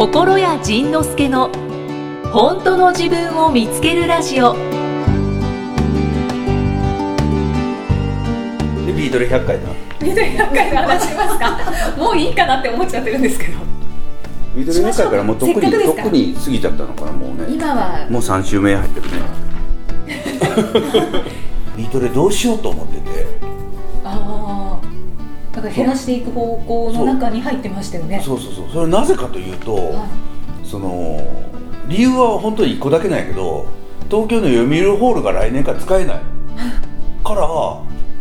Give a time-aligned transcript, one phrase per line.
[0.00, 1.50] 心谷仁之助の
[2.32, 4.54] 本当の自分を見つけるラジオ。
[8.86, 9.68] でビートル100回だ。
[10.00, 11.58] ビートル100回の話しますか？
[11.98, 13.58] もういいかなって思っちゃってるんですけど。
[14.56, 16.02] ビートル100回からもうとっくにせっかくですから。
[16.04, 17.44] とっくに過ぎちゃったのかなもうね。
[17.50, 18.06] 今は。
[18.08, 19.12] もう3週目入ってるね。
[21.76, 23.09] ビートルどうしようと思ってて
[25.60, 28.20] だから減らしていく方向の中に入ってましたよね。
[28.24, 28.40] そう。
[28.40, 30.08] そうそうそれはなぜかというと、は
[30.64, 31.20] その
[31.86, 33.66] 理由は本当に1個だけなんやけど
[34.08, 36.20] 東京の読売ホールが来年から使えない。
[37.22, 37.46] から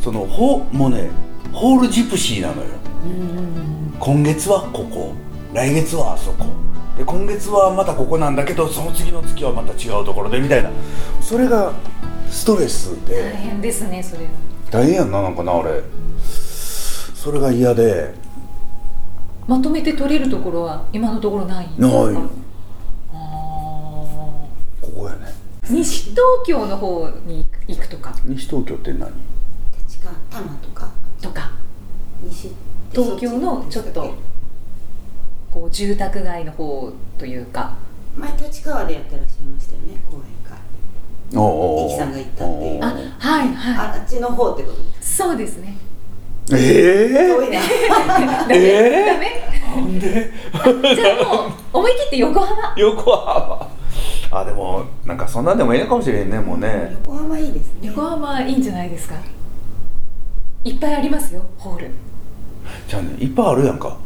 [0.02, 1.10] そのほもうね
[1.54, 2.68] ホールジプシーなのよ。
[3.06, 5.14] うん今月はここ。
[5.54, 6.46] 来月はあそこ。
[6.98, 10.70] で今月はまたここなんだけどその次の月はまた違うところでみたいな。
[11.22, 11.72] それが
[12.30, 14.28] ストレス大で変ですねそれ。
[14.70, 15.82] 大変やんななんかなあれ
[17.20, 18.14] それが嫌で。
[19.46, 21.68] まとめて取れるところは今のところない？
[21.78, 21.92] ない。
[21.92, 22.30] あ
[24.82, 25.34] ここやね。
[25.64, 28.16] ー西東京の方に行くとか？
[28.24, 29.12] 西東京って何？
[29.86, 30.90] 立川多摩とか。
[31.22, 31.52] とか。
[32.24, 32.54] 西
[32.94, 34.14] 東京のちょっと
[35.52, 37.76] こう住宅街の方というか。
[38.16, 40.58] 前立川でやってらっしゃいましたよね講演会。
[41.38, 41.90] おうおうおう。
[41.90, 42.78] ミキさんが言ったっていう。
[42.78, 45.76] おうあはいはああっちの方ってことですいそうですね
[46.58, 47.52] えー？
[47.52, 48.56] ダメ。
[48.56, 50.32] えなんで？
[50.96, 52.74] じゃあもう思い切って横浜。
[52.78, 53.70] 横浜。
[54.32, 56.96] あでもなんかそんなんでもいいのかもしれんねもうね。
[57.06, 57.88] 横浜いいですね。
[57.88, 59.16] 横浜いいんじゃないですか？
[60.64, 61.92] いっぱいありますよホール。
[62.88, 63.98] じゃあねいっぱいあるやんか。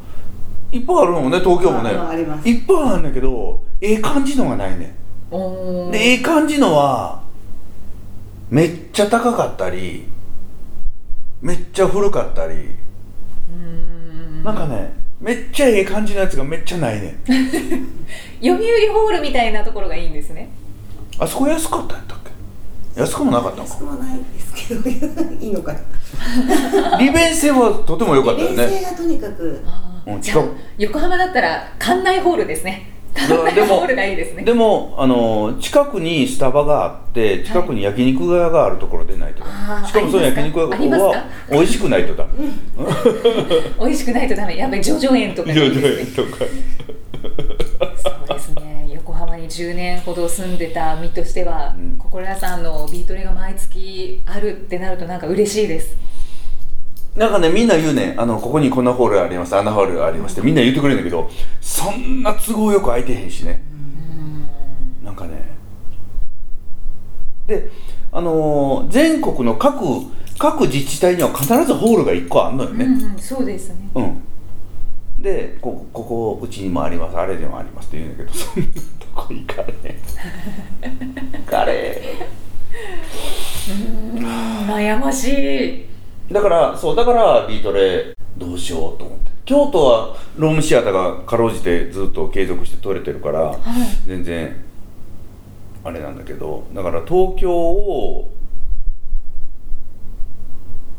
[0.72, 1.91] いっぱいあるもんね東京もね。
[1.91, 2.47] ああります。
[2.50, 4.95] いっぱいあるんだけどええ感じのがないね
[5.31, 7.22] おでええ感じのは
[8.50, 10.05] めっちゃ高かったり
[11.44, 12.53] めっちゃ古かったり。
[13.52, 14.44] うん。
[14.44, 17.16] なんかねめっちゃええ感じのやつがめっちゃないね
[18.41, 20.50] 読売ホールみたいなところがいいんですね。
[21.19, 22.17] あそこ安かったんやったっ
[22.95, 23.01] け？
[23.01, 24.90] 安くもなかったの安かくもないですけど
[25.40, 25.79] いいのかな。
[27.00, 29.62] 利便性はとても良かったよ利便ね性がとにかく。
[30.06, 30.44] うんじゃあ
[30.78, 34.44] 横浜だったら館内ホールですねでも内 ホールがいいですね。
[34.44, 41.07] でもあの近くにスタバがあって近くに焼肉屋があるところでないと、あーしかもその焼肉屋ありますか？
[41.09, 42.29] は美味しくないとダメ。
[43.79, 44.57] 美味しくないとダメ。
[44.57, 45.73] やっぱり叙々苑とかいやいそ
[46.23, 46.28] う
[48.28, 48.90] ですね。
[48.94, 55.96] 横浜に10年ほど住んでた身としては、うん心屋さんのビートレが毎月あるってなるとなんか嬉しいです。
[57.16, 58.16] なんかねみんな言うね。
[58.18, 61.29] あのここにこんなホールありますあんなホールありますってみんな言ってくれるんだけど
[61.83, 63.63] そんな都合よく空いてへんしね。
[65.03, 65.53] なんかね。
[67.47, 67.69] で
[68.11, 69.83] あのー全国の各
[70.38, 73.89] 各自治体には必ずホールが1個あんのよね、うんうん、そうですね。
[73.95, 74.23] うん、
[75.22, 77.17] でこここうちにもあります。
[77.17, 81.41] あれでもありますって言うんだけどそんなとこ行かれへん。
[81.43, 82.27] 行かれへ
[84.16, 84.25] うん
[84.67, 85.85] 悩ましい。
[86.31, 93.59] んだからそうだからビートレどうしようと思って京都はロームシアターがかろうじてずっと継続して取れてるからはい。
[94.07, 94.55] 全然
[95.83, 98.31] あれなんだけどだから東京を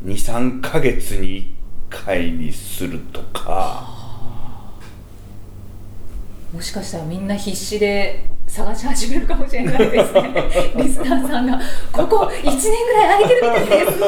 [0.05, 1.55] 23ヶ月に
[1.91, 3.93] 1回にするとか。
[6.53, 10.51] もしかしたらみんな必死で探し始めるかもしれないですね。
[10.77, 11.59] リスナーさんが
[11.91, 13.99] 「ここ1年ぐらい空いてるみたいです」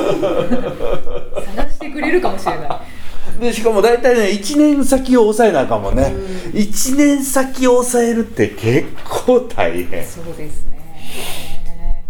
[1.57, 2.69] 探してくれるかもしれない
[3.41, 6.13] でしかも大体ね1年先を抑えなあかんもんね。
[6.53, 10.05] 1年先を抑えるって結構大変。
[10.05, 12.05] そうですね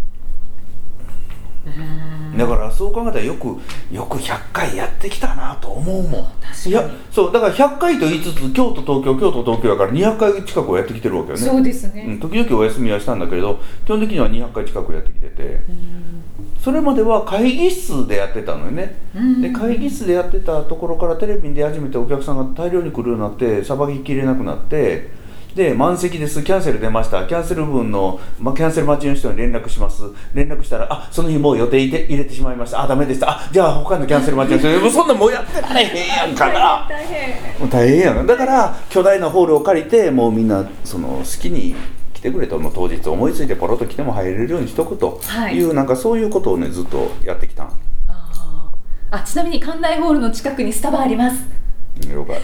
[1.67, 3.47] うんだからそう考えたらよく
[3.93, 6.25] よく100回やってきたなと思うもん。
[6.41, 6.71] 確かに。
[6.71, 11.43] いやそうだから100回と言いつつ京都東京京都東京やから200回近くはやってきてるわけよね。
[11.43, 15.43] そうですね、うん、時々お休みはしたんだけれど基本的には200回近くやってきてて。
[15.43, 16.17] うん。
[16.63, 18.97] それまでは会議室でやってたのよね。
[19.15, 19.41] うん。
[19.41, 25.26] で会議室でやってたところからテレビに出始めてお客さんが大量に来るようになってさばききれなくなって
[25.57, 26.43] で満席です。
[26.43, 27.27] キャンセル出ました。
[27.27, 30.03] キャンセル分の、まあ、キャンセル待ちの人に連絡します。
[30.35, 32.83] 連絡したらあその日もう予定入れ入れてしまいました。
[32.83, 33.31] あダメでした。
[33.31, 36.87] あじゃあ他のキャンセル待ちの人にもうそんなんもうやってられへんやんかな。
[36.87, 37.71] 大変。
[37.71, 38.27] 大変やん。
[38.27, 41.75] だから巨大なホールを借りてもうみんなその好きに
[42.13, 42.59] 来てくれと。
[42.59, 45.19] もう当日思いついてポロッと来ても入れるようにしとくと。
[45.25, 45.57] はい。
[45.57, 47.69] いう、なんかそういうことをねずっとやってきたん。
[48.09, 49.17] あー。
[49.17, 51.66] あちなみに館内ホールの近くにスタバあります
[52.01, 52.41] 了解。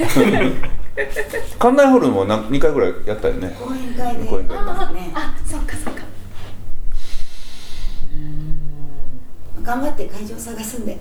[1.58, 3.56] 館内ホールも2回ぐらいやったよね？
[3.58, 4.25] 講演会で。
[4.25, 6.02] 講演会あねあそっかそっか。
[9.62, 10.99] 頑張って会場探すんで。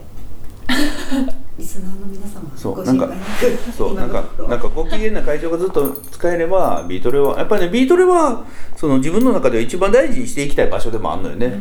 [1.58, 3.72] リスナーの皆様そうなんかご心配なく。
[3.74, 8.46] そうなんかなんかご機嫌な会場がずっと使えればビートレはやっぱりねビートレは
[8.78, 11.60] その自分の中では一番大事にしていきたい場所でもあるのよね。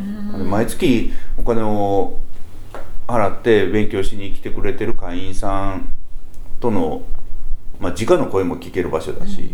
[0.49, 2.17] 毎月お金を
[3.07, 5.89] 払って勉強しに来てくれてる会員さん
[6.61, 7.01] との
[7.79, 9.51] まあ直の声も聞ける場所だし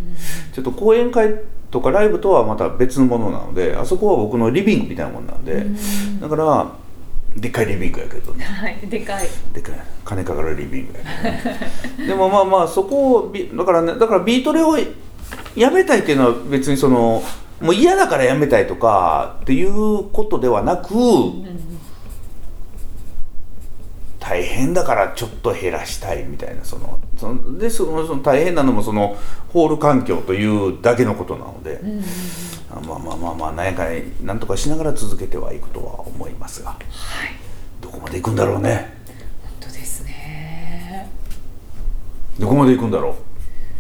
[0.54, 1.34] ちょっと講演会
[1.72, 5.66] とかライブとはまた別のものなのであそこは僕のリビングみたいなもんなんで
[6.22, 6.72] だから
[7.36, 8.34] でっかいリビングやけど。
[8.34, 9.28] ねはいでかい。
[9.54, 9.80] でかい。
[10.04, 11.04] 金かかるリビングや
[11.44, 12.06] けど。
[12.06, 14.76] ねでもまあまあそこをビだからねだからビートレを
[15.56, 17.22] やめたいっていうのは別にその
[17.62, 20.94] もう嫌だからやめたいとかっていうことではなく、
[24.28, 29.16] 大変だからちょっと減らしたいみたいなそのそのでそのその大変なのもその
[29.54, 31.80] ホール環境というだけのことなので、
[32.70, 33.86] あまあまあまあまあなんやか
[34.22, 36.80] なんとかしながら続けてはいくとは思いますがはい。
[37.80, 38.94] どこまで行くんだろうね？
[39.44, 41.10] 本当ですね。
[42.38, 43.16] どこまで行くんだろう？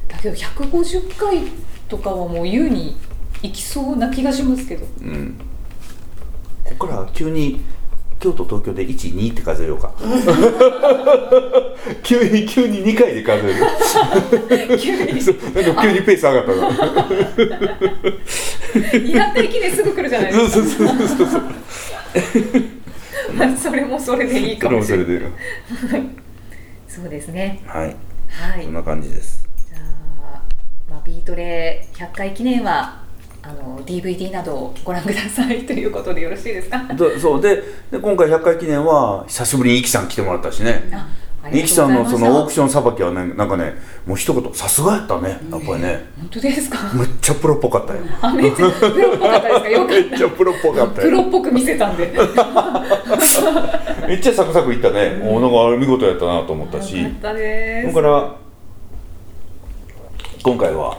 [0.09, 1.41] だけど150回
[1.89, 2.95] とかはもう優に
[3.43, 4.85] 行きそうな気がしますけど。
[5.01, 5.37] うん。
[6.63, 7.59] ここから急に
[8.19, 9.93] 京都東京で12って数えようか。
[12.03, 13.53] 急に急に2回で数え
[14.67, 14.77] る。
[14.77, 15.23] 急に。
[15.53, 16.61] なんか急にペース上がったな。
[19.19, 21.41] やった息ですぐ来るじゃないですそうそうそうそうそう。
[21.41, 21.45] か
[23.33, 25.07] まあそれもそれでいいかそれもしれない。
[25.07, 25.11] も
[25.79, 26.07] それで
[26.87, 27.61] そうですね。
[27.67, 27.95] はい。
[28.29, 28.63] はい。
[28.63, 29.47] そんな感じです。
[29.69, 30.41] じゃあ、
[30.89, 33.06] まあ、ビートレ100回記念は
[33.49, 36.83] あの DVD などをご覧くださいということでよろしいですか？
[36.93, 40.83] でそうでで今回100回記念は久しぶりにイキさん来てもらったしね。
[41.49, 46.09] イキさんのそのオークションさばきはねなんかねもう一言さすがやったねやっぱりね。
[46.19, 46.91] 本当ですか？
[46.93, 47.99] めっちゃプロっぽかったよ。
[48.21, 49.69] あめっちゃプロっぽかったですか？
[49.69, 52.11] よかっめっちゃプロっぽかったたプロよっぽく見せたんで。
[54.09, 57.01] めっちゃサクサクいったね、おなんかあれ見事やったなと思ったし。
[57.01, 58.35] よかだから
[60.43, 60.97] 今回は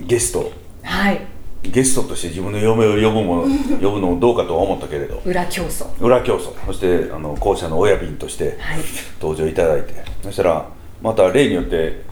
[0.00, 0.52] ゲスト。
[0.82, 1.20] はい
[1.62, 3.48] ゲストとして自分の嫁を呼ぶもの
[3.80, 5.20] 呼ぶのもどうかとは思ったけれど。
[5.24, 5.86] 裏競争。
[6.00, 6.54] 裏競争。
[6.66, 8.78] そしてあの校舎の親便としてはい。
[9.20, 10.02] 登場いただいて。
[10.22, 10.66] そしたら
[11.02, 12.02] また例によって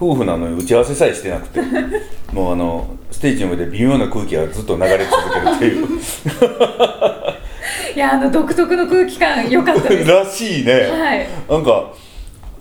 [0.00, 1.60] 夫婦なのに打ち合わせさえしてなくて
[2.32, 5.86] もうあのステージの上で微妙な空気がずっと流れ続けるっていう。
[7.94, 10.10] いやあの独特の空気感良かったです。
[10.10, 11.28] らしいね、はい。
[11.48, 11.92] なんか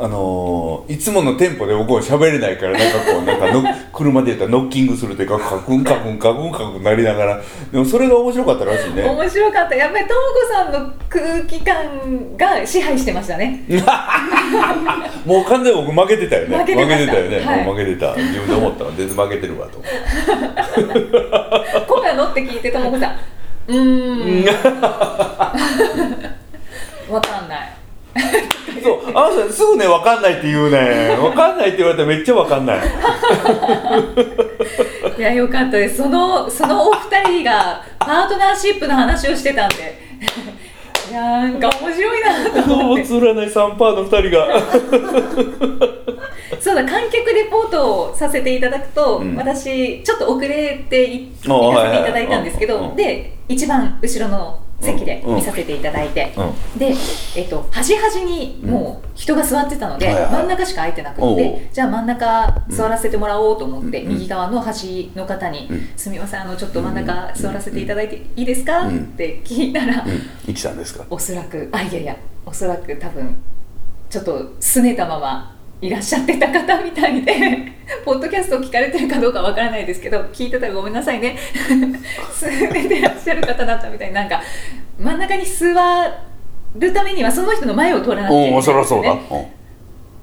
[0.04, 3.64] あのーいつものテンポで僕も喋れないからなんかこうなんかの
[3.94, 7.40] 車で言ったらノッキングするというかカクンカクンカクンカクンなりながら
[7.72, 13.64] でもそれが面白かったらしいね面白かったやっぱりとも子さんの空気感が支配してましたね
[15.24, 19.98] もう完全に僕負けてたよね負けてたたよね、はいもう負けてた自分で思ったら全然負けてるわと思って
[21.88, 23.18] 声がのって聞いてとも子さん
[23.68, 24.46] うーん
[27.14, 27.70] わかんない
[28.84, 31.16] そうあの人すぐね分かんないって言うね。
[31.20, 32.80] 分かんないって言われたらめっちゃ分かんない。
[35.18, 35.98] いやよかったです。
[35.98, 40.02] そのそのお二人がパートナーシップの話をしてたんで。
[41.12, 43.04] いやなんか面白いなと思って。
[43.04, 44.48] 占い3パーの2人が。
[46.60, 49.36] そうだ観客レポートをさせていただくと、うん。
[49.36, 52.96] 私ちょっと遅れていあ行かせていただいたんですけど、うん。
[52.96, 55.36] で一番後ろの席でうん。
[55.36, 56.34] 見させていただいて、
[56.76, 56.94] うで、
[57.36, 64.14] えっと、端々にもう人が座ってたので、真ん中しか空いてなくてじゃあ真ん中座らせてもらおうと思って、うん。
[64.14, 68.98] 右側の端の方にうん「すみませんあのちょっと真ん中座らせていただいていいですか?」うん。
[68.98, 71.06] って聞いたら、うん、イキさんですか？
[71.10, 73.36] おそらくあいやいやおそらく多分
[74.10, 77.72] ちょっと拗ねたままいらっしゃってた方みたいで
[78.06, 81.38] ポッドキャストを聞かれてるかどうかわからないですけど聞いてたらごめんなさいね。
[82.32, 84.10] 拗ねてらっしゃる方だったみたい。
[84.10, 84.42] になんか
[85.00, 85.66] 真ん中に座
[86.76, 88.86] るためにはその人の前を通らなくちゃいけないんですよね。
[88.86, 89.20] そうだ、うん。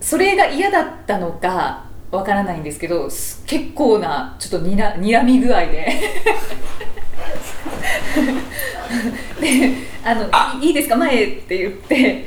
[0.00, 5.68] それが嫌だったのかわからないんですけどす結構なちょっとにら睨み具合で。
[9.40, 9.72] で
[10.04, 10.24] あの
[10.62, 10.96] い「いいですか？
[10.96, 12.24] 前へ」って言って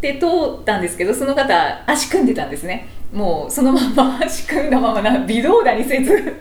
[0.00, 0.26] で通
[0.60, 2.88] ったんですけどその方足組んでたんですね。
[3.12, 6.40] もうそのまま 足組んだままな微動だにせず。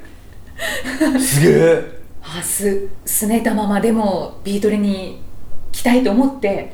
[1.20, 2.00] すげえ。
[2.22, 5.22] あすすねたままでもビートルに
[5.72, 6.74] 来たいと思って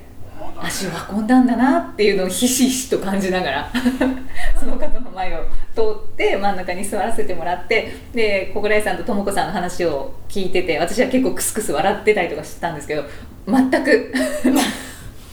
[0.57, 3.71] 足を運んだんだなっていうのをひしひしと感じながら
[4.59, 5.43] その方の前を
[5.75, 5.81] 通
[6.13, 13.03] って真ん中に座らせてもらってで小倉井さんと智子さんの話を聞いてて私は結構クスクス笑ってたりとかしてたんですけど
[13.47, 14.13] 全く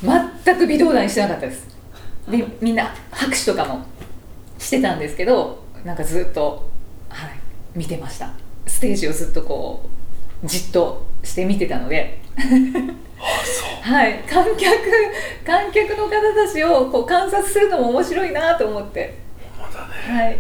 [0.03, 1.67] 全く微動だにしてなかったです。
[2.29, 3.85] でみんな拍手とかも
[4.59, 6.71] してたんですけどなんかずっと、
[7.09, 7.31] はい、
[7.75, 8.31] 見てました。
[8.67, 9.89] ステージをずっとこ
[10.43, 12.21] うじっとして見てたので。
[13.83, 14.69] はい、観客
[15.45, 19.19] 観客の方たちをこう観察するのも面白いなと思って。
[19.61, 20.39] はい。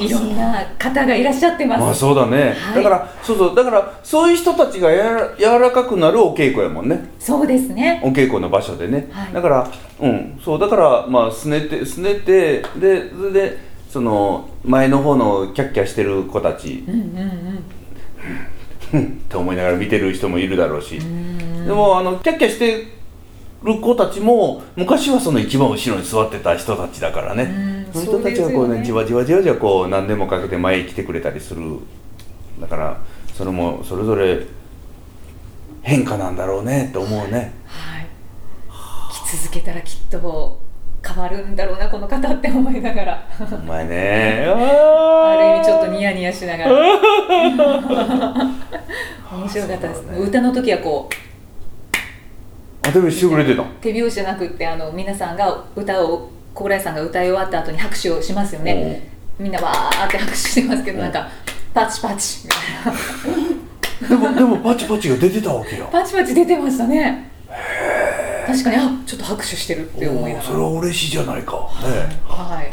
[0.00, 1.80] いろんな方がいらっしゃってます。
[1.80, 2.82] まあそうだね、はい。
[2.82, 3.54] だからそうそう。
[3.54, 7.10] だからそういう人たちがやら柔らかくなるお稽古やもんね。
[7.18, 8.00] そうですね。
[8.04, 9.32] お稽古の場所でね、はい。
[9.32, 10.40] だからうん。
[10.44, 16.84] そうだからまあすねてすねてでそれでその前の方のキャッキャしてる子たち。
[16.86, 17.64] うんうん
[18.92, 19.06] うん。
[19.06, 20.98] って思いながら見てる人もいるだろうし。
[20.98, 22.86] でもあのキャッキャして
[23.62, 27.42] る子たちも昔はその一番後ろに座ってた人たちだからね。
[27.42, 31.62] うんその人たちがこうねねじわじわじわじわこう何年もかけて前に来てくれたりする
[32.60, 33.00] だから
[33.34, 34.46] それもそれぞれ
[35.82, 38.06] 変化なんだろうねって思うねはい。
[39.26, 40.60] 来続けたらきっと
[41.02, 43.28] 変わるんだろうなこの方って思いながら。
[43.50, 46.70] お前ねあある意味ちょっとニヤニヤしながら
[49.32, 51.30] 面白かったです、ね歌の時はこう
[52.86, 59.08] あでもしてくれてた手拍子じゃなくってあの皆さんが歌を小倉井さんが歌い終わった後に拍手をしますよね。
[59.38, 61.04] みんなわーって拍手してますけどうん。
[61.04, 61.28] なんか
[61.72, 62.46] パチパチ。
[62.46, 62.50] み
[64.08, 67.30] たいなでもでもパチパチが出てたわけよパチパチ出てましたね。
[68.46, 70.40] 確かにあちょっと拍手してるって思いながら。
[70.40, 71.52] おーそれは嬉しいじゃないか。
[71.52, 72.20] ね。
[72.24, 72.66] はい。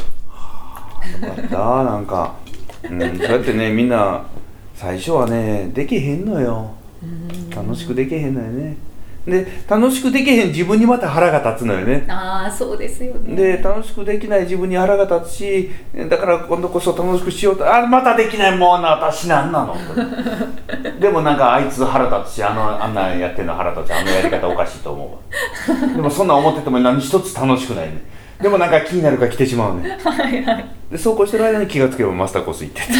[1.22, 2.36] よかったなんか、
[2.84, 4.26] うん、そうやってねみんな
[4.76, 6.74] 最初はねできへんのよ。
[7.56, 8.76] 楽しくできへんのよね
[9.28, 12.06] で楽しくできへん自分にまた腹が立つのよね。
[12.08, 13.36] ああそうですよね。
[13.36, 15.70] で楽しくできない自分に腹が立つし
[16.10, 19.76] だから今度こそ楽しくしようとあまたできないもうな私なんなの。
[21.02, 25.20] でもなんかあいつ腹立つしあのあんなんやってんの腹立つあのやり方おかしいと思
[25.70, 25.88] うわ。
[25.94, 28.02] でもそんなん思ってても何一つ楽しくないね。
[28.42, 29.98] でもなんか気になるから来てしまうね。
[30.06, 30.66] はいはい。
[30.90, 32.94] でそうこうしてる間に気がつけばマスターコース行ってて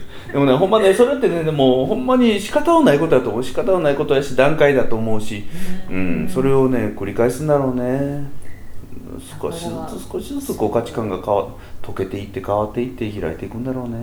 [0.32, 3.44] でもねほんまねそれってねでもほんまに仕方のないことだと思う。
[3.44, 5.44] 仕方のないことやし段階だと思うし、
[5.90, 8.30] うん、それをね繰り返すんだろうね。
[9.40, 11.48] 少しずつ少しずつこう価値観が変わ
[11.82, 13.96] 溶けていって変わっていって開いていくんだろうね。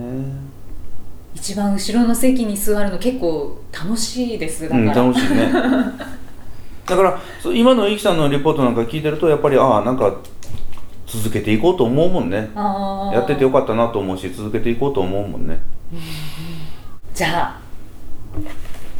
[1.34, 4.64] 一番後ろの席に座るの結構楽しいです。
[4.64, 5.52] だかうんら、楽しいね。
[6.86, 7.20] だから
[7.54, 10.12] 今のイキさんのレポートなんか聞いてるとやっぱりああなんか
[11.12, 12.50] 続けていこうと思うもんね。
[13.12, 15.60] やっててよかったなと思うし続けていこうと思うもんね。
[17.12, 17.60] じゃあ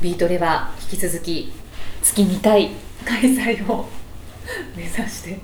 [0.03, 1.53] ビートレは引き続き
[2.03, 2.71] 月2回
[3.05, 3.89] 開催を
[4.77, 5.39] 目指して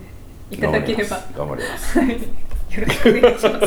[0.51, 1.21] いただければ。
[1.37, 2.01] 頑張ります。
[2.01, 2.11] はい。
[2.11, 2.17] よ
[2.85, 3.61] ろしくお願いしま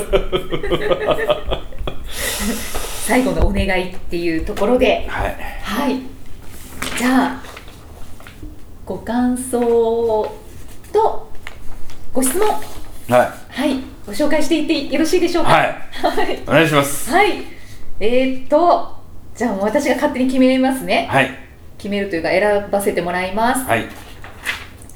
[2.09, 3.05] す。
[3.07, 5.07] 最後のお願いっていうところで。
[5.07, 5.37] はい。
[5.63, 6.01] はい。
[6.97, 7.41] じゃあ
[8.85, 10.29] ご感想
[10.91, 11.29] と
[12.11, 12.47] ご質問
[13.09, 15.51] ははいご紹介していってよろしいでしょうか？
[15.51, 17.43] いはいはいお願いしますはい。
[17.99, 18.95] えー、っと、
[19.35, 21.07] じゃあもう私が勝手に決めますね。
[21.11, 21.29] はい
[21.77, 23.63] 決めるというか選ばせてもらいます。
[23.65, 23.85] はい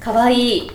[0.00, 0.70] かわいい。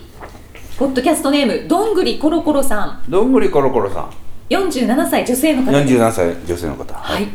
[0.78, 3.10] ポッドキャストネーム、どんぐりコロコロさん。
[3.10, 4.10] どんぐりコロコロさん
[4.48, 5.94] 47歳女性の方です。
[5.94, 7.28] 47歳女性の方はい。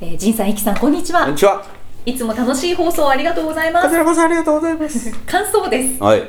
[0.00, 1.38] えー、仁さん、いきさん、こんにちはこんに。
[1.38, 1.64] ちは
[2.06, 3.86] いつも楽しい放送ありがとうございます。
[3.86, 6.02] こちらこそありがとうございます 感想です。
[6.02, 6.22] はい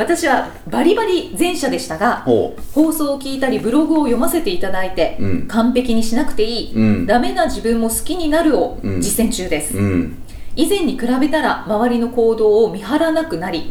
[0.00, 5.46] 私はバリバリ前者でしたが、ほ放送を聞いたりブログを読ませていただいて、うん。
[5.46, 7.06] 完璧にしなくていい、うん。
[7.06, 9.00] ダメな自分も好きになるをうん。
[9.02, 9.76] 実践中です。
[9.76, 10.22] ううん。
[10.56, 13.70] 以前に比べたら周りの行動を見張らなくなり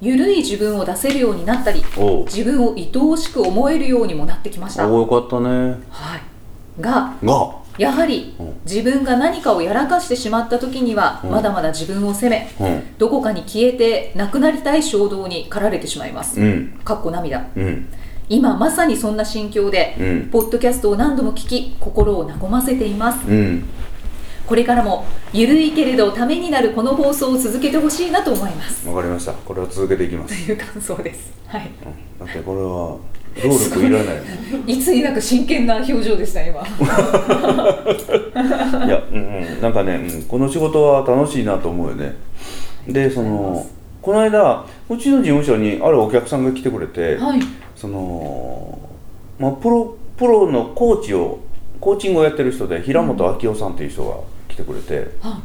[0.00, 1.84] ゆるい自分を出せるようになったり
[2.26, 5.48] 自分を愛おしく思えるようにもなってきました、よかったね。
[5.90, 7.63] はい、がが？
[7.78, 8.54] やはりうん。
[8.64, 11.30] 自分が何かをやらかしてしまった時にはうん。
[11.30, 12.82] まだまだ自分を責めうん。
[12.98, 16.40] どこかに消えてなくなりたい衝動に駆られてしまいます。
[16.40, 16.80] うん。
[16.84, 17.46] かっこ涙。
[17.56, 17.88] うん。
[18.28, 20.28] 今まさにそんな心境で、うん。
[20.30, 23.28] ポッドキャストを何度も聞き心を和ませています。
[23.28, 23.64] うん。
[24.46, 28.86] これからもゆるいけれどためになるこの放送を続けてほしいなと思います。
[28.86, 29.32] わかりました。
[29.32, 31.32] これを続けていきます、という感想です。
[31.46, 31.70] はい。
[32.20, 32.98] うん、だってこれは
[33.42, 34.22] 労力いらない。
[34.66, 36.60] いつになく真剣な表情でした今。
[36.62, 36.66] い
[38.88, 39.20] や、うんう
[39.58, 42.14] ん、なんかね、うんこの仕事は楽しいなと思うよね。
[42.86, 43.66] で、その、
[44.02, 47.40] この間、うちの事務所にあるお客さんが来てくれて、はい。
[47.74, 48.78] その、
[49.38, 51.40] まあ、プロ、プロのコーチを、
[51.80, 54.16] コーチングをやってる人で、平本明夫さんっていう人が
[54.48, 55.40] 来てくれて、あ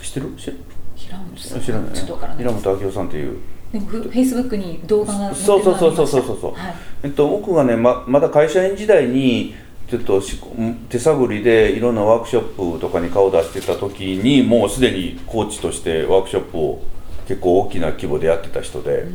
[0.00, 0.32] 知ってる？
[0.36, 0.52] 知
[0.96, 1.60] 平本さん。
[1.60, 2.00] 知らないね。
[2.38, 3.36] 平本明夫さんっていう。
[3.74, 6.74] でもフフェイスブックに動画が載ってるそうそうそうそうそうそうはい。
[7.02, 9.52] えっと、僕がねままだ会社員時代に
[9.90, 10.40] ちょっとし
[10.88, 16.82] 手探りでいろんなワークショップとかに顔を出してた時にもうすでにコーチとしてワークショップを
[17.26, 19.06] 結構大きな規模でやってた人で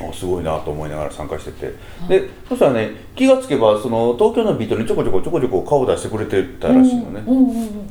[0.00, 1.74] あすごいなと思いながら参加してて。
[2.08, 7.22] でそしたらね気がつけばその東京のビートにちょこちょこちょこちょこ顔を出してくれてたらしいのね。
[7.24, 7.88] うんうん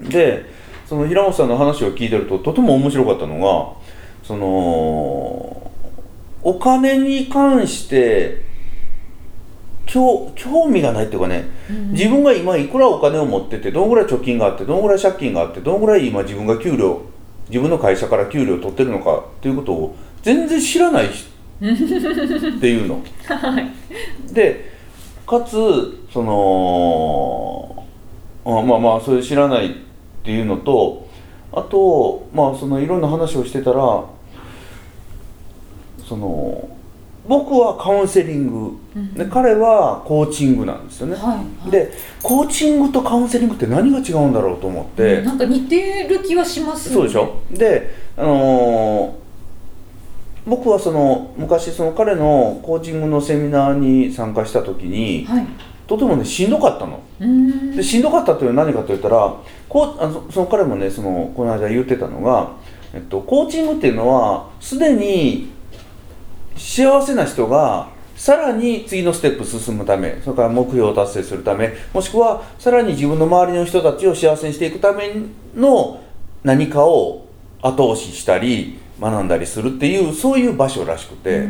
[0.00, 0.08] うん。
[0.08, 3.79] でその平本さんの話を聞いてるととても面白かったのが
[4.30, 5.72] その
[6.44, 8.44] お金に関して
[9.86, 11.48] 興興味がないっていうかね、
[11.90, 17.02] 自分が今いくらお金を持っててどのぐらい貯金があってどのぐらい借金があってどのぐらい今自分が給料
[17.48, 23.02] 自分の会社から給料を取ってるのかっていうことを全然知らないしっていうの。
[24.32, 24.70] で
[25.26, 25.56] かつ
[26.12, 27.84] その
[28.44, 29.74] あまあまあそれ知らないっ
[30.22, 31.08] ていうのと
[31.52, 34.04] あとまあそのいろんな話をしてたら
[36.10, 36.68] その
[37.28, 38.76] 僕はカウンセリング、
[39.14, 41.70] で彼はコーチングなんですよね、はいはい。
[41.70, 47.36] でコーチングとカウンセリングって何が違うんだろうと思って、なんか似てる気はしますそうでしょ？
[47.52, 49.20] であのー
[50.46, 55.46] 僕はその昔その彼のコーチングのセミナーに参加した時にはい。
[55.86, 57.00] とてもねしんどかったの。
[57.76, 59.36] でしんどかったというのは何かと言ったら
[59.68, 62.56] こうあのその彼もねそのこの間言ってたのが、
[62.94, 65.50] えっと、コーチングっていうのはすでに
[66.60, 75.10] 幸せな人がさらに次のステップ進むためそれから目標を達成するためもしくはさらに自分の周りの人たちを幸せにしていくため
[75.56, 76.02] の
[76.44, 77.26] 何かを
[77.62, 81.48] 後押ししたり学んだりするっていうそういう場所らしくて。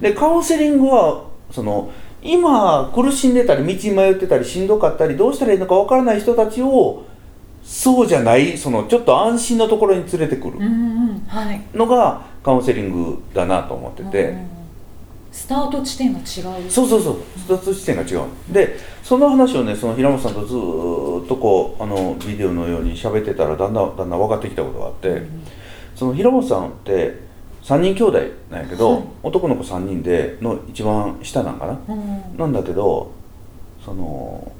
[0.00, 1.90] でカウンセリングはその
[2.22, 7.04] 今苦しんでたり道に迷ってたりしんどかったりどうしたらいいのかわからない人たちを
[7.62, 10.58] そうじゃないそのちょっと安心のところに連れてくる
[11.74, 14.54] のがカウンセリングだなと思ってて、うん
[15.34, 16.70] スタート地点が違う。
[16.70, 17.16] そうそうそう。
[17.36, 18.28] 一つ視点が違う。
[18.52, 25.22] でその話をねその平本さんとずーっとこうあのビデオのように喋ってたらだんだんだんだん分かってきたことがあって、
[25.96, 27.18] その平本さんって
[27.64, 29.02] 3人兄弟なんやけど、はい。
[29.24, 32.38] 男の子3人での一番下なんかな、うん。
[32.38, 33.10] なんだけど
[33.84, 34.52] その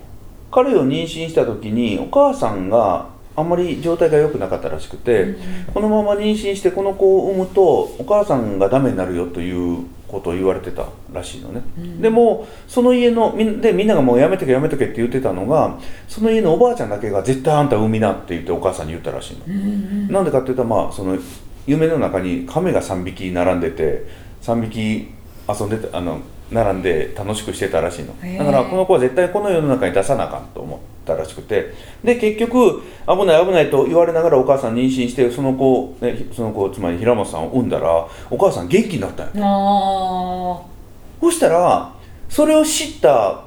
[0.50, 5.34] 彼を妊娠した時にお母さんがあんまり状態が良くなかったらしくて、
[5.72, 7.62] このまま妊娠してこの子を産むと
[7.98, 11.62] お母さんがダメになるよということを言われてたらしいのね、
[12.00, 20.08] でもその家のみんでみんながもうやめとけやめとけって言ってたのがその家のおばあちゃんだけが絶対あんた産みなって言ってお母さんに言ったらしいの、うんうん。
[20.12, 21.18] なんでかっていうとまあその
[21.66, 24.06] 夢の中に亀が3匹並んでて
[24.42, 25.08] 3匹
[25.48, 28.14] 遊んでたあの並んで楽しくしてたらしいの。
[28.38, 31.72] だからこの子は絶対この世の中に出さなあかんと思ったらしくて。
[32.04, 40.62] で結局危ない危ないと言われながらお母さん妊娠してその子、ね、その子つまり平本さんを産んだらお母さん元気になったんよあ
[41.20, 41.94] そしたら
[42.28, 43.44] それを知った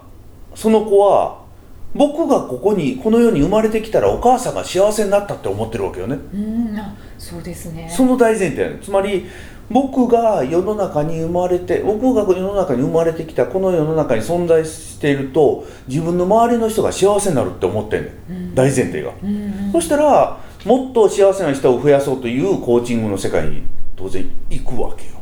[0.55, 1.45] その子は
[1.93, 6.15] 僕がここにこの世に生まれてきたらお母さんが幸せになったって思ってるわけよね。
[6.15, 7.89] ーうんあそうですね。
[7.89, 9.25] その大前提つまり
[9.69, 18.55] 僕が世の中に生まれて僕が世の中に生まれてきたこの世の中に存在していると自分の周りの人が幸せになるって思ってんねん、うん。
[18.55, 19.71] 大前提が、うんうん。
[19.73, 23.63] そしたらもっと幸せな人を増やそうというコーチングの世界に
[23.95, 25.17] 当然行くわけよ。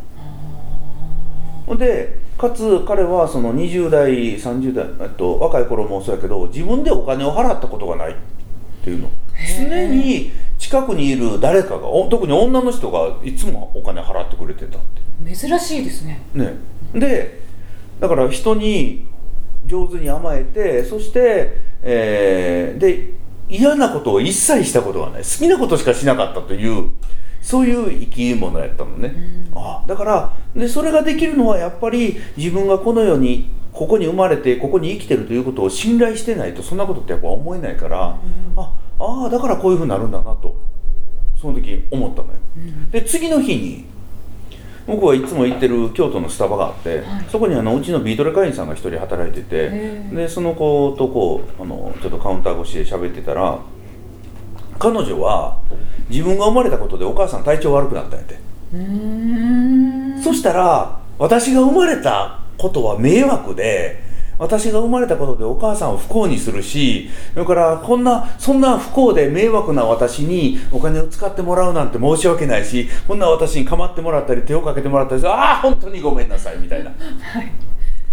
[1.78, 8.16] でかつ彼はその20代30代、えっと、若い頃もそうやけど自分でお金を払ったことがないっ
[8.84, 9.10] ていうの。
[9.58, 10.32] 常に
[10.76, 15.34] 近くにいる誰かがお特に女の人がいつもお金払ってくれてたって。
[15.34, 16.22] 珍しいですね。
[16.34, 16.56] ね。
[16.94, 17.40] で
[18.02, 19.08] だから人に
[19.66, 23.16] 上手に甘えてそして、えーで
[23.48, 25.22] 嫌なことを一切したことがない。
[25.22, 26.90] 好きなことしかしなかったという
[27.42, 29.14] そういう生き物やったのね、
[29.54, 38.18] あだからでそれができるのはやっぱり自分がこの世にここに生まれてここに生きてるということを信頼してないとそんなことってやっぱ思えないから、
[38.58, 40.56] ああーだからこういうふうになるんだなと
[41.40, 42.34] その時思ったのよ、
[42.92, 43.86] で次の日に
[44.88, 47.26] 僕はいつも行ってる京都のスタバがあって、はい。
[47.32, 49.70] そこにあのうちのビートレ会員さんが一人働いてて
[50.14, 53.60] でその子とこうあのちょっとカウンター越しで喋ってたら
[54.78, 55.58] 彼女は
[56.10, 58.38] 自分が生まれたことでお母さん体調悪くなったんやって、
[60.24, 64.05] そしたら私が生まれたことは迷惑で
[64.38, 76.92] 私が生まれたことでお母さんを不幸にするしそれからこんなそんな不幸で迷惑な私にお金を使ってもらうなんて申し訳ないしこんな私に構ってもらったり手をかけてもらったりしてああ本当にごめんなさいみたいな。
[76.92, 77.52] はい。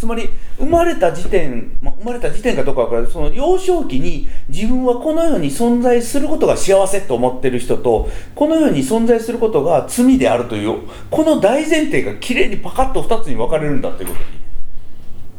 [0.03, 3.11] つまり生まれた時点、まあ、生まれた時点かどうかわからない。
[3.13, 14.42] その幼少期に自分はこの世に存在することが幸せと思ってる人とこの世に存在することが罪であるというこの大前提がきれいにパカッと2つに分かれるんだっていうことに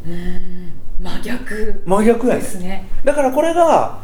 [0.03, 1.83] 真逆。
[1.85, 2.39] 真逆やね。
[2.39, 2.87] ですね。
[3.03, 4.03] だからこれが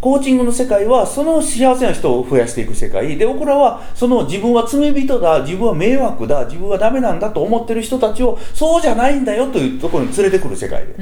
[0.00, 3.16] コーチングの世界はその幸せな人を増やしていく世界。
[3.16, 10.94] で僕らはその自分は罪人だ自分は迷惑だ自分はダメなんだと思ってる人たちをそうじゃないんだよというところに連れてくる世界で。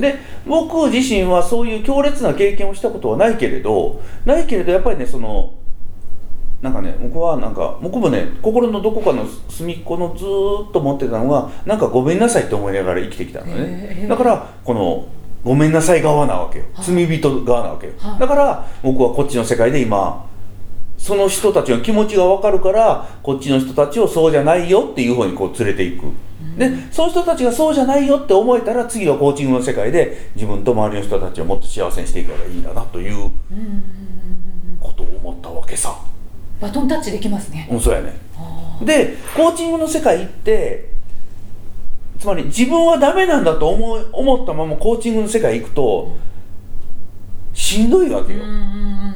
[0.00, 5.54] で僕自身はそういう強烈な経験をしたことはないけれどないけれどやっぱりねその
[6.62, 14.08] なんかね僕はなんか僕もね心のどこかの隅っこのずーっと持ってたのがなんかごめんなさいって思いながら生きてきたのへねー。
[14.08, 15.06] だからこの
[15.44, 16.64] ごめんなさい側なわけよ。
[16.74, 16.84] はい。
[16.84, 17.92] 罪人側なわけよ。
[17.98, 18.18] はい。
[18.20, 20.26] だから僕はこっちの世界で今
[20.96, 26.06] その人たちの気持ちが分かるからこっちの人たちをそうじゃないよっていう方にこう連れていく。
[26.58, 33.30] でその人たちがそうじゃないよって思えたら次はコーチングの世界で自分と周りの人たちをもっと幸せにしていけばいいんだなという
[34.80, 35.96] ことを思ったわけさ
[36.60, 37.68] バトンタッチできますね。
[37.70, 38.16] うんそうやね。
[38.36, 40.90] あでコーチングの世界って
[42.18, 46.16] つまり自分はダメなんだと思い思ったままコーチングの世界行くと
[47.68, 48.40] しんどいわけよ。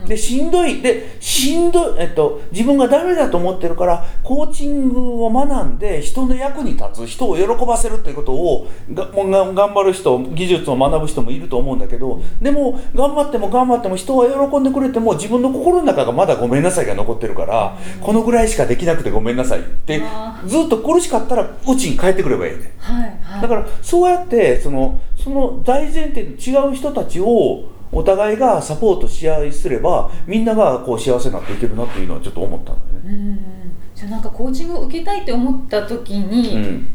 [0.06, 0.82] でしんどい。
[0.82, 22.74] でしんどい、えっと、自分がダメだと思ってるからコーチングを学んで人の役に立つ人を喜ばせるっていうことをがが頑張る人技術を学ぶ人もいると思うんだけどでも頑張っても頑張っても人は喜んでくれても自分の心の中がまだごめんなさいが残ってるからこのぐらいしかできなくてごめんなさいってあずっと苦しかったらうちに帰ってくればいいね。
[22.76, 23.42] はいはい。
[23.42, 33.18] だからそうやってそのその大前提の違う人たちをお互いがサポートし合いすればみんながこう幸せになっていけるなっていうのはちょっと思ったんだよね。
[33.18, 36.88] うんじゃあなんかコーチングを受けたいって思った時に、うん。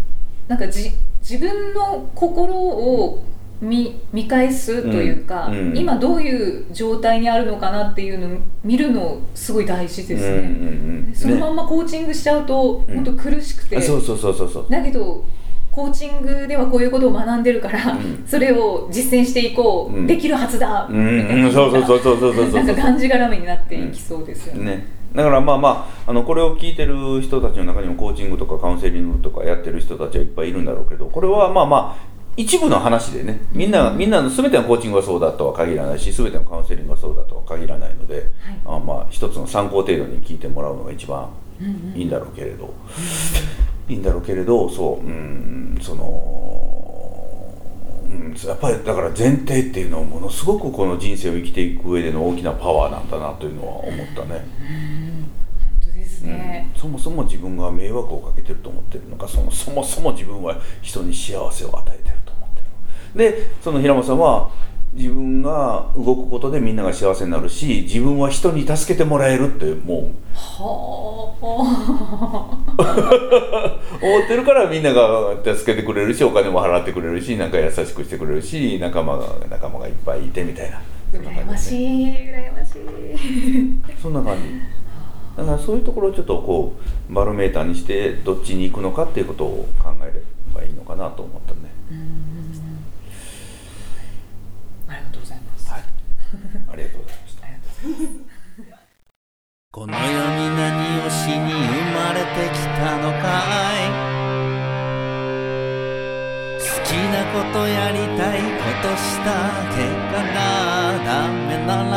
[0.47, 3.23] なんかじ自分の心を
[3.61, 12.95] 見見返すというか、うんうん今どういう状態にあるのかなっていうのを見るのすごい大事ですね、うんうんうんそのまねんまコーチングしちゃうと、うん。
[12.95, 13.77] 本当苦しくて。
[13.77, 14.65] あそうそうそうそうそう。
[14.69, 15.23] だけど
[15.77, 18.25] コーチングではこういうことを学んでるから、うん。
[18.25, 20.07] それを実践していこう、うん。
[20.07, 21.51] できるはずだ、うん。
[21.53, 22.63] そうそうそうそうそうそうそう。
[22.63, 24.77] なんかがんじがらめになっていきそうですよね。
[24.77, 24.87] ね。
[25.13, 33.41] だからまあまああのこれを聞いてる人たちの中にもコーチングとかカウンセリングとかやってる人たちはいっぱいいるんだろうけどこれはまあまあ一部の話でね。
[33.51, 38.31] みんなみんなの全てのコーチングはそうだとは限らないし全てのカウンセリングはそうだとは限らないので、
[38.65, 41.29] あまあ一つの参考程度に聞いてもらうのが一番
[41.61, 41.99] うんうん。
[41.99, 42.73] いいんだろうけれど、
[43.89, 47.53] いいんだろうけれどそううんその、
[48.09, 54.45] うん、やっぱりだから前提っていうのはものすごくこの人生を生きていく上での大きなパワーなんだなというのは思ったね。
[54.71, 55.07] うん
[56.75, 62.61] そもそも自分が迷惑をかけてると思ってるのかそもそもそも自分は人に幸せを与えてると思って
[63.23, 64.51] るでその平本さんは
[64.93, 80.81] 自分が動くことでみんなが幸せになるし自分は人に助けてもらえるってもはあう思ってるからみんなが助けてくれるしお金も払ってくれるしなんか優しくしてくれるし仲間が仲間がいっぱいいてみたいな。
[81.11, 82.07] 羨ましい。
[82.07, 84.01] 羨ましい。
[84.01, 84.43] そんな感じ。
[85.37, 86.75] だからそういうところをちょっとこ
[87.09, 90.21] うバロメーターにしてどっちに行くのかっていうことを考えれ
[90.53, 91.59] ばいいのかなと思ったね。
[94.87, 95.81] ありがとうございます、はい。
[95.81, 97.45] ありがとうございました。
[97.45, 98.26] ありがとうございます
[99.77, 100.09] この世に
[100.57, 103.29] 何をしに生まれてきたのか
[103.77, 103.93] い？
[106.57, 109.29] 好きなことやりたいことした
[109.75, 110.41] 結果が
[111.05, 111.93] ダメなら。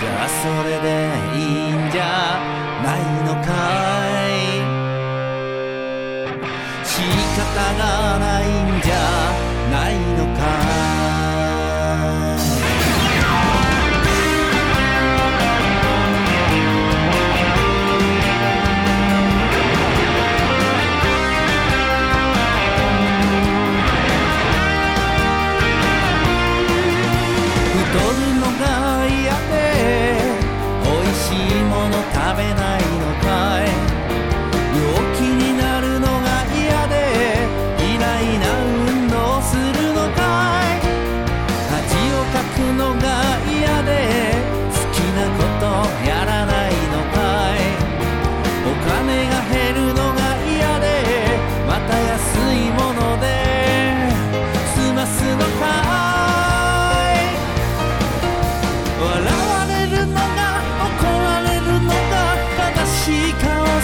[0.00, 0.84] じゃあそれで
[1.38, 2.02] いいんじゃ
[2.82, 3.48] ないのか
[4.26, 4.66] い？
[6.84, 6.90] 仕
[7.38, 7.46] 方
[7.78, 8.69] がないんじゃない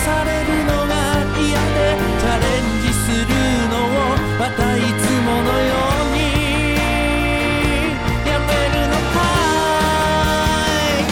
[0.06, 0.94] されるのが
[1.34, 3.34] 嫌でチャレンジする
[3.74, 6.18] のをまたいつものように
[8.30, 9.18] やめるのか
[10.94, 11.10] い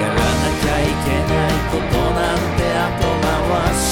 [0.00, 3.30] やらなきゃいけないことなんて後回
[3.72, 3.86] し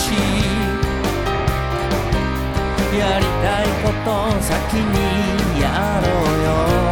[2.98, 4.10] やりたいこと
[4.42, 4.96] 先に
[5.62, 5.64] や
[6.02, 6.85] ろうよ。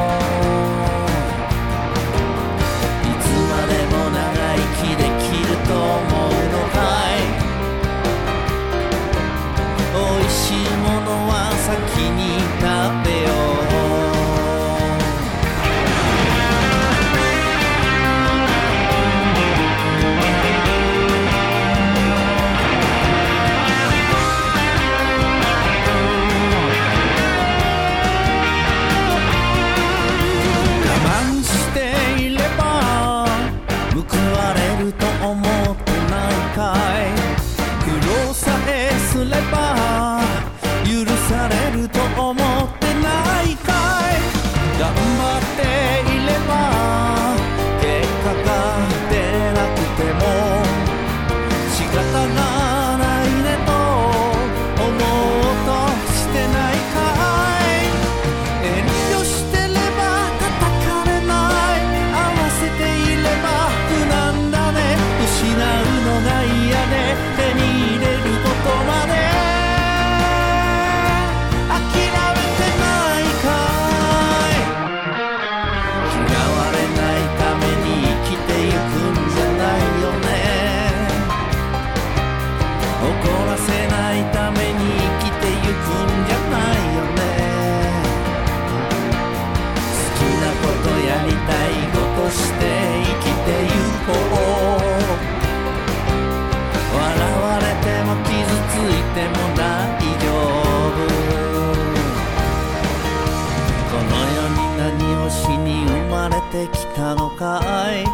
[106.95, 107.61] たのか
[107.93, 108.05] い？
[108.05, 108.11] 好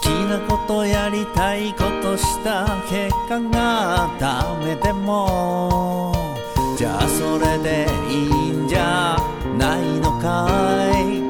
[0.00, 6.14] きなことやりたいことした結果がダメでも
[6.76, 9.16] じゃあそれでいいんじゃ
[9.58, 10.48] ないのか
[11.00, 11.29] い？